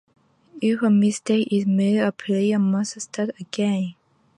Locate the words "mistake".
0.89-1.49